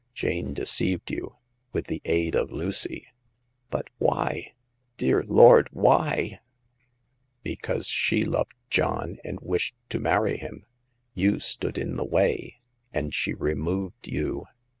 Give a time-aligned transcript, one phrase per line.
[0.15, 1.35] Jane deceived you,
[1.73, 3.05] with the aid of Lucy!"
[3.69, 4.55] But why,
[4.97, 6.39] dear Lord, why?""
[7.43, 10.65] Because she loved John and wished to marry him.
[11.13, 12.61] You stood in the way,
[12.91, 14.47] and she removed you.